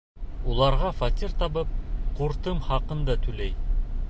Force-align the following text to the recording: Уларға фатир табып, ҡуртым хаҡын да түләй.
Уларға 0.53 0.89
фатир 1.01 1.37
табып, 1.43 1.77
ҡуртым 2.21 2.67
хаҡын 2.71 3.07
да 3.11 3.23
түләй. 3.27 3.57